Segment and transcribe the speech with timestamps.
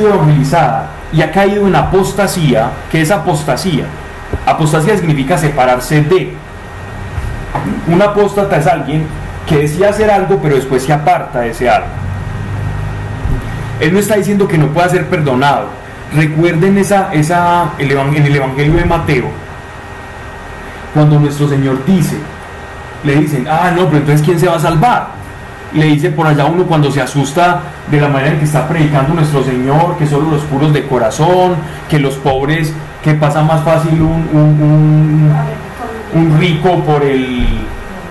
[0.00, 3.84] sido evangelizada y ha caído en apostasía, ¿qué es apostasía?
[4.46, 6.34] Apostasía significa separarse de.
[7.86, 9.06] Un apóstata es alguien
[9.46, 11.88] que decía hacer algo pero después se aparta de ese algo.
[13.80, 15.68] Él no está diciendo que no pueda ser perdonado.
[16.14, 19.26] Recuerden esa, esa, el en el Evangelio de Mateo,
[20.92, 22.16] cuando nuestro Señor dice,
[23.04, 25.19] le dicen, ah, no, pero entonces ¿quién se va a salvar?
[25.72, 29.14] Le dice por allá uno cuando se asusta de la manera en que está predicando
[29.14, 31.54] nuestro Señor, que solo los puros de corazón,
[31.88, 35.32] que los pobres, que pasa más fácil un,
[36.14, 37.46] un, rico por el,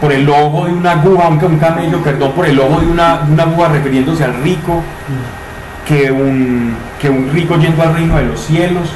[0.01, 3.43] por el ojo de una aguja, un, camello, perdón, por el ojo de una, una
[3.43, 4.81] aguja refiriéndose al rico,
[5.87, 8.89] que un, que un rico yendo al reino de los cielos.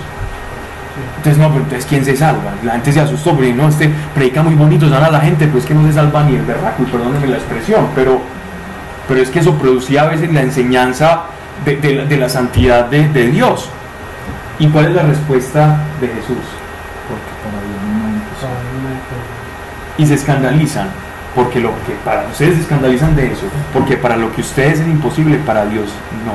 [1.18, 2.52] Entonces, no, pero entonces, ¿quién se salva?
[2.64, 5.66] La gente se asustó, porque no, este predica muy bonito, sana a la gente, pues
[5.66, 8.22] que no se salva ni el berraco, y perdónenme la expresión, pero
[9.14, 11.26] pero es que eso producía a veces la enseñanza
[11.66, 13.70] de, la, santidad de, Dios.
[14.58, 16.44] ¿Y cuál es la respuesta de Jesús?
[17.08, 17.78] Porque para Dios
[18.42, 20.88] no Y se escandalizan,
[21.36, 24.88] porque lo que para ustedes se escandalizan de eso, porque para lo que ustedes es
[24.88, 25.90] imposible, para Dios
[26.26, 26.34] no.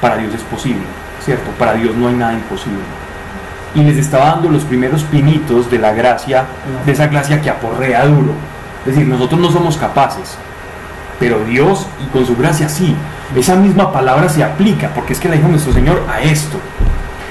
[0.00, 0.82] Para Dios es posible,
[1.24, 1.52] ¿cierto?
[1.52, 2.82] Para Dios no hay nada imposible.
[3.76, 6.46] Y les estaba dando los primeros pinitos de la gracia,
[6.84, 8.32] de esa gracia que aporrea duro.
[8.80, 10.36] Es decir, nosotros no somos capaces,
[11.22, 12.96] pero Dios y con su gracia sí.
[13.36, 16.58] Esa misma palabra se aplica, porque es que la dijo nuestro Señor a esto.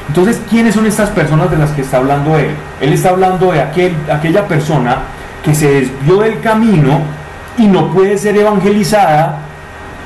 [0.07, 2.51] Entonces, ¿quiénes son estas personas de las que está hablando Él?
[2.79, 4.99] Él está hablando de aquel, aquella persona
[5.43, 7.01] que se desvió del camino
[7.57, 9.39] y no puede ser evangelizada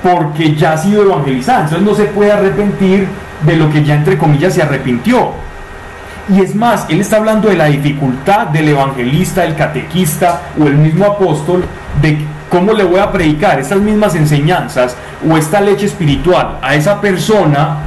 [0.02, 1.66] porque ya ha sido evangelizada.
[1.66, 3.08] Entonces no se puede arrepentir
[3.45, 5.30] de lo que ya entre comillas se arrepintió.
[6.28, 10.75] Y es más, él está hablando de la dificultad del evangelista, el catequista o el
[10.75, 11.63] mismo apóstol
[12.02, 14.96] de ¿Cómo le voy a predicar estas mismas enseñanzas
[15.28, 17.78] o esta leche espiritual a esa persona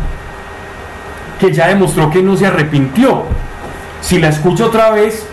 [1.39, 3.25] que ya demostró que no se arrepintió?
[4.01, 5.25] Si la escucho otra vez,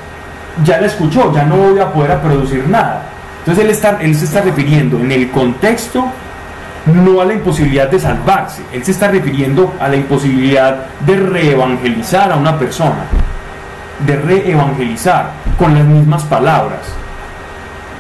[0.64, 3.04] ya la escuchó, ya no voy a poder producir nada.
[3.40, 6.06] Entonces él, está, él se está refiriendo en el contexto
[6.86, 12.32] no a la imposibilidad de salvarse, él se está refiriendo a la imposibilidad de reevangelizar
[12.32, 13.06] a una persona,
[14.06, 16.82] de reevangelizar con las mismas palabras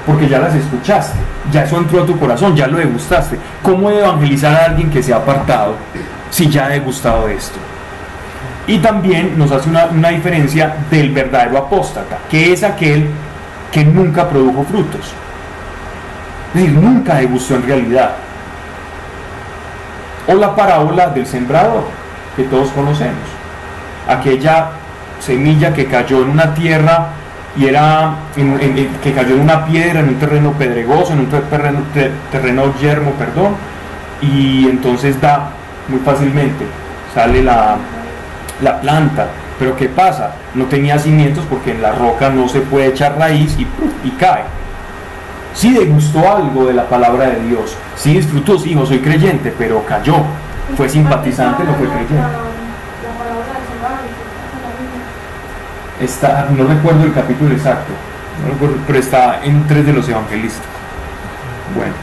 [0.05, 1.17] porque ya las escuchaste,
[1.51, 3.37] ya eso entró a tu corazón, ya lo degustaste.
[3.63, 5.75] ¿Cómo evangelizar a alguien que se ha apartado
[6.29, 7.57] si ya ha degustado esto?
[8.67, 13.09] Y también nos hace una, diferencia del verdadero apóstata, que es aquel
[13.71, 15.13] que nunca produjo frutos.
[16.53, 18.11] Es decir, nunca degustó en realidad.
[20.27, 21.83] O la parábola del sembrador,
[22.35, 23.23] que todos conocemos.
[24.07, 24.69] Aquella
[25.19, 27.09] semilla que cayó en una tierra
[27.57, 28.15] y era
[29.03, 31.29] que cayó en una piedra, en un terreno pedregoso, en un
[32.31, 33.55] terreno, yermo, perdón,
[34.21, 35.49] y entonces da
[35.87, 36.65] muy fácilmente,
[37.13, 37.77] sale la,
[38.61, 39.27] la planta.
[39.57, 40.33] Pero ¿qué pasa?
[40.53, 43.65] No tenía cimientos porque en la roca no se puede echar raíz y,
[44.05, 44.43] y cae.
[45.53, 49.85] Sí degustó algo de la palabra de Dios, sí disfrutó, sí, hijo, soy creyente, pero
[49.85, 50.15] cayó.
[50.75, 52.54] Fue simpatizante, no fue creyente.
[55.99, 57.93] Está, no recuerdo el capítulo exacto,
[58.87, 60.65] pero está en tres de los evangelistas.
[61.75, 61.93] Bueno.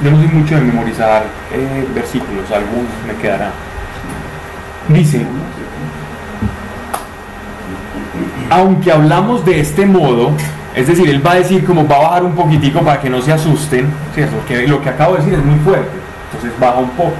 [0.00, 3.50] No soy mucho de memorizar eh, versículos, algunos me quedarán.
[4.88, 5.26] Dice,
[8.48, 10.30] aunque hablamos de este modo,
[10.74, 13.20] es decir, él va a decir como va a bajar un poquitico para que no
[13.20, 14.36] se asusten, ¿cierto?
[14.46, 15.90] Que lo que acabo de decir es muy fuerte,
[16.32, 17.12] entonces baja un poco.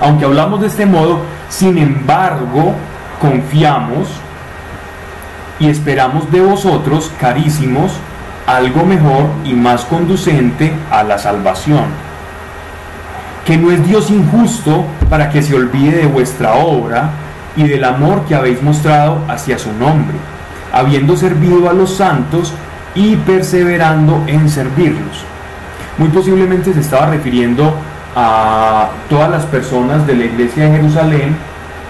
[0.00, 2.74] Aunque hablamos de este modo, sin embargo,
[3.20, 4.08] confiamos
[5.58, 7.92] y esperamos de vosotros, carísimos,
[8.46, 11.84] algo mejor y más conducente a la salvación.
[13.44, 17.10] Que no es Dios injusto para que se olvide de vuestra obra
[17.56, 20.16] y del amor que habéis mostrado hacia su nombre,
[20.72, 22.52] habiendo servido a los santos
[22.94, 25.24] y perseverando en servirlos.
[25.98, 27.74] Muy posiblemente se estaba refiriendo
[28.20, 31.36] a todas las personas de la iglesia de Jerusalén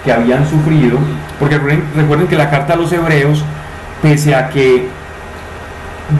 [0.05, 0.99] que habían sufrido,
[1.39, 3.43] porque recuerden que la carta a los hebreos,
[4.03, 4.87] pese a que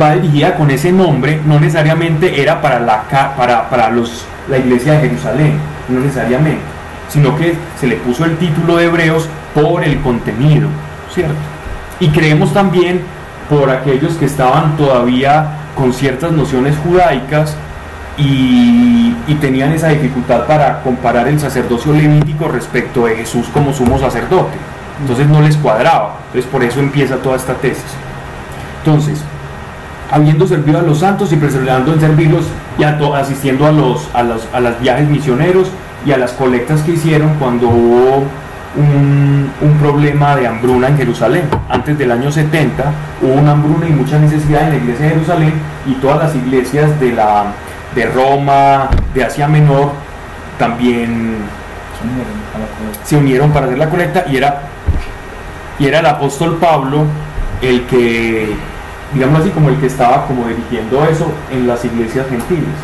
[0.01, 3.03] va dirigida con ese nombre, no necesariamente era para la,
[3.38, 6.61] para, para los, la iglesia de Jerusalén, no necesariamente,
[7.07, 10.69] sino que se le puso el título de hebreos por el contenido,
[11.13, 11.35] ¿cierto?
[12.00, 13.01] Y creemos también
[13.47, 17.56] por aquellos que estaban todavía con ciertas nociones judaicas
[18.19, 24.57] y, tenían esa dificultad para comparar el sacerdocio levítico respecto de Jesús como sumo sacerdote.
[25.00, 26.18] Entonces no les cuadraba.
[26.27, 27.86] Entonces por eso empieza toda esta tesis.
[28.83, 29.21] Entonces,
[30.12, 32.45] habiendo servido a los santos y perseverando en servirlos
[32.77, 35.69] y asistiendo a los, a, los, a los viajes misioneros
[36.06, 38.25] y a las colectas que hicieron cuando hubo
[38.75, 39.50] un,
[39.80, 41.44] problema de hambruna en Jerusalén.
[41.69, 42.83] Antes del año 70
[43.21, 45.54] hubo una hambruna y mucha necesidad en la iglesia de Jerusalén
[45.86, 47.54] y todas las iglesias de, la,
[47.95, 49.91] de Roma, de Asia Menor,
[50.57, 51.38] también
[53.03, 54.62] se unieron para hacer la colecta y era,
[55.80, 57.06] y era el apóstol Pablo
[57.62, 58.53] el que,
[59.13, 62.75] digamos así, como el que estaba como dirigiendo eso en las iglesias gentiles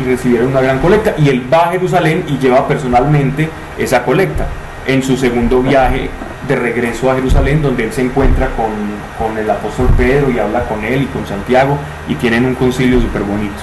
[0.00, 4.46] y recibieron una gran colecta y él va a Jerusalén y lleva personalmente esa colecta
[4.86, 6.10] en su segundo viaje
[6.48, 10.84] de regreso a Jerusalén, donde él se encuentra con, el apóstol Pedro y habla con
[10.84, 11.78] él y con Santiago
[12.08, 13.54] y tienen un concilio súper bonito.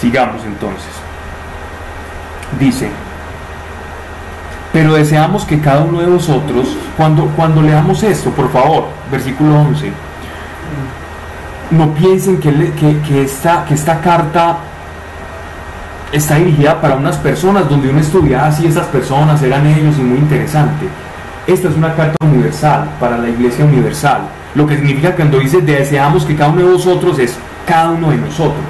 [0.00, 0.92] Sigamos entonces.
[2.58, 2.88] Dice,
[4.72, 9.90] pero deseamos que cada uno de vosotros, cuando, cuando leamos esto, por favor, versículo 11,
[11.70, 12.52] no piensen que,
[13.06, 14.58] que, esta, que esta carta
[16.12, 20.02] está dirigida para unas personas donde uno estudia así ah, esas personas eran ellos y
[20.02, 20.86] muy interesante.
[21.46, 24.22] Esta es una carta universal para la iglesia universal,
[24.54, 28.18] lo que significa cuando dice deseamos que cada uno de vosotros es cada uno de
[28.18, 28.64] nosotros.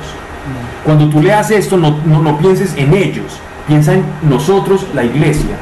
[0.85, 5.57] Cuando tú leas esto no, no, pienses en ellos, piensa en nosotros, la iglesia.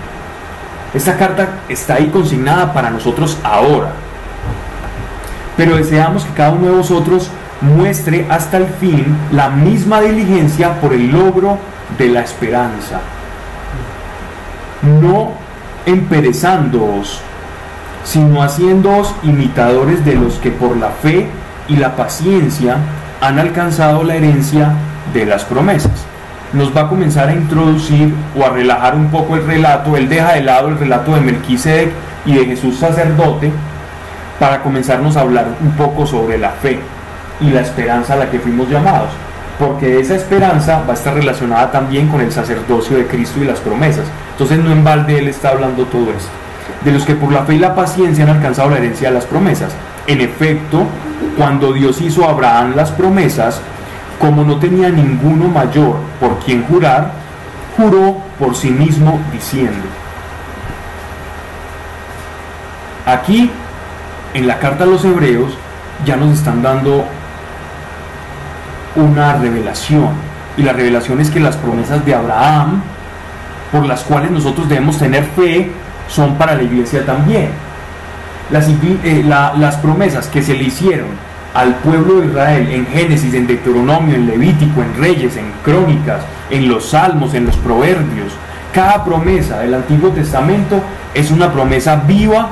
[0.92, 3.92] Esta carta está ahí consignada para nosotros ahora.
[5.56, 10.92] Pero deseamos que cada uno de vosotros muestre hasta el fin la misma diligencia por
[10.92, 11.58] el logro
[11.98, 13.00] de la esperanza,
[14.82, 15.32] no
[15.86, 17.20] emperezándoos,
[18.04, 21.26] sino haciéndoos imitadores de los que por la fe
[21.69, 22.76] y la paciencia
[23.20, 24.72] han alcanzado la herencia
[25.12, 25.93] de las promesas.
[26.52, 30.34] Nos va a comenzar a introducir o a relajar un poco el relato, él deja
[30.34, 31.93] de lado el relato de Melquisedec
[32.26, 33.50] y de Jesús sacerdote
[34.38, 36.78] para comenzarnos a hablar un poco sobre la fe
[37.40, 39.11] y la esperanza a la que fuimos llamados,
[39.58, 43.60] porque esa esperanza va a estar relacionada también con el sacerdocio de Cristo y las
[43.60, 44.06] promesas.
[44.32, 46.31] Entonces no en balde él está hablando todo esto.
[46.84, 49.26] De los que por la fe y la paciencia han alcanzado la herencia de las
[49.26, 49.72] promesas.
[50.06, 50.87] En efecto,
[51.37, 53.61] cuando Dios hizo a Abraham las promesas,
[54.20, 57.12] como no tenía ninguno mayor por quien jurar,
[57.76, 59.87] juró por sí mismo diciendo,
[63.06, 63.50] aquí
[64.32, 65.52] en la carta a los hebreos
[66.05, 67.05] ya nos están dando
[68.96, 70.10] una revelación.
[70.56, 72.82] Y la revelación es que las promesas de Abraham,
[73.72, 75.70] por las cuales nosotros debemos tener fe,
[76.08, 77.50] son para la iglesia también.
[78.50, 81.08] Las, eh, las promesas que se le hicieron
[81.55, 86.69] al pueblo de Israel en Génesis, en Deuteronomio, en Levítico, en Reyes, en Crónicas, en
[86.69, 88.32] los Salmos, en los Proverbios,
[88.73, 90.82] cada promesa del Antiguo Testamento
[91.14, 92.50] es una promesa viva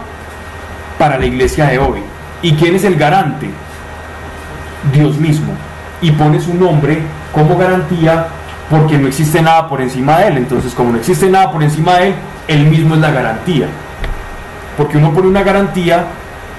[0.99, 2.01] para la iglesia de hoy.
[2.43, 3.51] ¿Y quién es el garante?
[4.93, 5.53] Dios mismo
[6.01, 6.99] y pone su nombre
[7.33, 8.27] como garantía
[8.69, 10.37] porque no existe nada por encima de él.
[10.39, 12.15] Entonces, como no existe nada por encima de él,
[12.49, 13.67] él mismo es la garantía.
[14.77, 16.07] Porque uno pone una garantía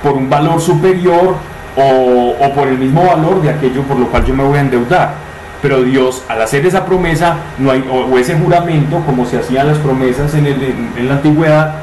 [0.03, 1.35] por un valor superior
[1.75, 5.13] o, por el mismo valor de aquello por lo cual yo me voy a endeudar.
[5.61, 9.77] Pero Dios, al hacer esa promesa, no hay, o, ese juramento, como se hacían las
[9.77, 11.75] promesas en, la antigüedad,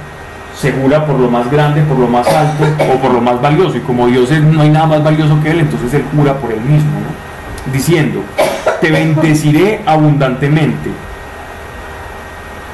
[0.54, 3.78] se jura por lo más grande, por lo más alto o por lo más valioso.
[3.78, 6.60] Y como Dios no hay nada más valioso que Él, entonces Él jura por Él
[6.60, 6.90] mismo.
[7.72, 8.22] diciendo,
[8.80, 10.90] te bendeciré abundantemente.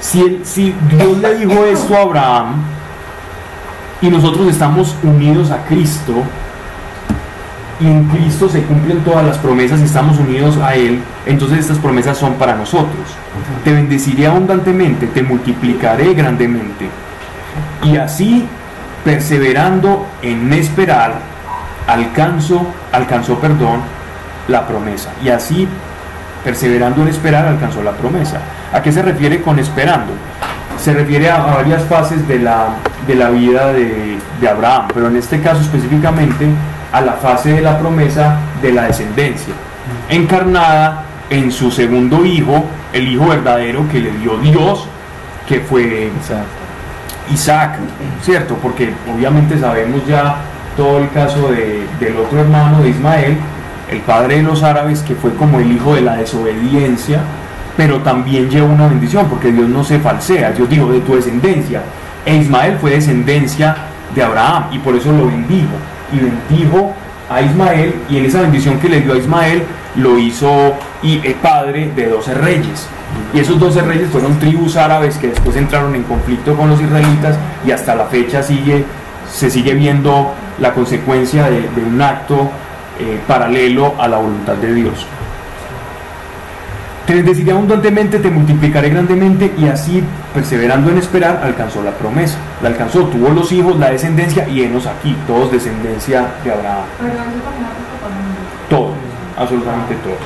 [0.01, 2.76] Si Dios le dijo esto a Abraham
[4.01, 6.23] y nosotros estamos unidos a Cristo,
[7.79, 11.79] y en Cristo se cumplen todas las promesas y estamos unidos a Él, entonces estas
[11.79, 13.07] promesas son para nosotros.
[13.65, 16.89] Te bendeciré abundantemente, te multiplicaré grandemente.
[17.83, 18.47] Y así,
[19.05, 21.15] perseverando en esperar,
[21.87, 23.81] alcanzo, alcanzó perdón
[24.49, 25.11] la promesa.
[25.23, 25.69] Y así,
[26.45, 28.41] perseverando en esperar, alcanzó la promesa.
[28.73, 30.13] ¿A qué se refiere con esperando?
[30.79, 32.69] Se refiere a, varias fases de la,
[33.07, 36.47] de la vida de, de Abraham, pero en este caso específicamente
[36.93, 39.55] a la fase de la promesa de la descendencia,
[40.09, 44.87] encarnada en su segundo hijo, el hijo verdadero que le dio Dios,
[45.49, 46.11] que fue
[47.33, 47.79] Isaac,
[48.23, 48.55] ¿cierto?
[48.63, 50.37] Porque obviamente sabemos ya
[50.77, 53.37] todo el caso de, del otro hermano de Ismael,
[53.91, 57.21] el padre de los árabes, que fue como el hijo de la desobediencia,
[57.77, 61.83] pero también lleva una bendición, porque Dios no se falsea, Dios dijo de tu descendencia.
[62.25, 63.77] E Ismael fue descendencia
[64.15, 65.75] de Abraham y por eso lo bendijo.
[66.13, 66.95] Y bendijo
[67.29, 69.63] a Ismael y en esa bendición que le dio a Ismael
[69.97, 72.89] lo hizo y el padre de doce reyes.
[73.35, 77.37] Y esos doce reyes fueron tribus árabes que después entraron en conflicto con los israelitas
[77.67, 78.85] y hasta la fecha sigue,
[79.31, 82.51] se sigue viendo la consecuencia de, un acto
[82.99, 85.07] eh, paralelo a la voluntad de Dios.
[87.07, 90.03] Te bendeciré abundantemente, te multiplicaré grandemente y así,
[90.35, 92.37] perseverando en esperar, alcanzó la promesa.
[92.63, 96.85] La alcanzó, tuvo los hijos, la descendencia y enos aquí, todos descendencia de Abraham.
[98.69, 98.91] Todos,
[99.39, 100.19] absolutamente todos.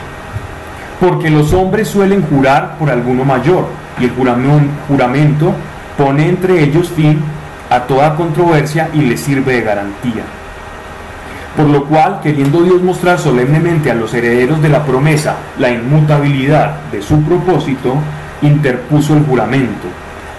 [1.00, 3.66] Porque los hombres suelen jurar por alguno mayor
[3.98, 5.52] y el juramento
[5.98, 7.22] pone entre ellos fin
[7.68, 10.24] a toda controversia y les sirve de garantía.
[11.56, 16.76] Por lo cual, queriendo Dios mostrar solemnemente a los herederos de la promesa la inmutabilidad
[16.92, 17.96] de su propósito,
[18.40, 19.88] interpuso el juramento,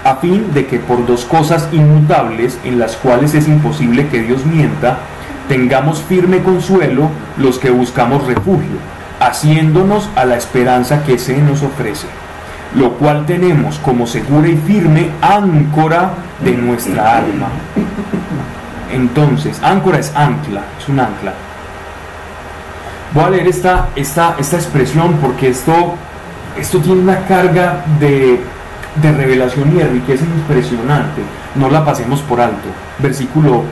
[0.04, 4.46] a fin de que por dos cosas inmutables en las cuales es imposible que Dios
[4.46, 5.00] mienta,
[5.48, 8.78] tengamos firme consuelo los que buscamos refugio,
[9.20, 12.08] haciéndonos a la esperanza que se nos ofrece,
[12.74, 16.14] lo cual tenemos como segura y firme áncora
[16.44, 17.48] de nuestra alma
[18.94, 21.34] entonces, áncora es ancla, es un ancla.
[23.14, 25.96] Voy a leer esta, esta, esta expresión porque esto,
[26.58, 28.40] esto tiene una carga de,
[29.02, 31.22] de revelación y de riqueza impresionante.
[31.56, 32.70] No la pasemos por alto.
[33.00, 33.64] Versículo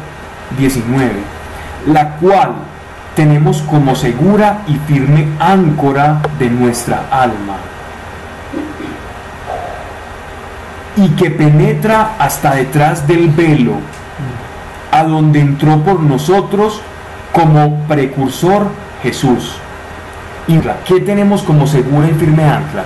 [0.58, 1.12] 19.
[1.88, 2.56] La cual
[3.16, 7.56] tenemos como segura y firme áncora de nuestra alma.
[10.98, 13.76] Y que penetra hasta detrás del velo
[15.00, 16.82] a donde entró por nosotros
[17.32, 18.68] como precursor
[19.02, 19.56] Jesús.
[20.48, 22.84] ¿Y qué tenemos como segura y firme ancla?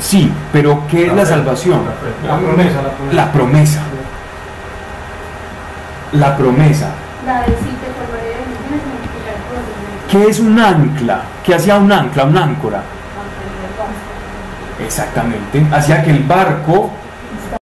[0.00, 1.80] Sí, pero ¿qué es la salvación?
[2.26, 2.80] La promesa.
[3.12, 3.80] La promesa.
[6.12, 6.88] La promesa.
[10.10, 11.22] ¿Qué es un ancla?
[11.44, 12.82] ¿Qué hacía un ancla, un áncora?
[14.84, 15.64] Exactamente.
[15.70, 16.90] Hacía que el barco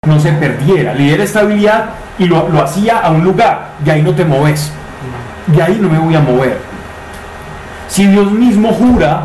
[0.05, 4.01] no se perdiera, le diera estabilidad y lo, lo hacía a un lugar, y ahí
[4.01, 4.71] no te moves,
[5.47, 6.59] de ahí no me voy a mover.
[7.87, 9.23] Si Dios mismo jura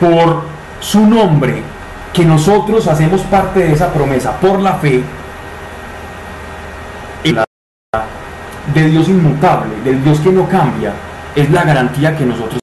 [0.00, 0.44] por
[0.80, 1.62] su nombre
[2.12, 5.04] que nosotros hacemos parte de esa promesa por la fe,
[8.74, 10.92] de Dios inmutable, del Dios que no cambia,
[11.34, 12.54] es la garantía que nosotros